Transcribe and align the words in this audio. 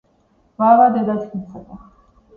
ვავა 0.63 0.87
დედა 0.95 1.19
ჩქიმ 1.21 1.47
ცოდა 1.53 1.79